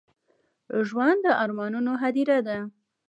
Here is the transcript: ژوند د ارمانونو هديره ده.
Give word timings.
ژوند 0.87 1.19
د 1.23 1.27
ارمانونو 1.43 1.91
هديره 2.03 2.37
ده. 2.47 2.57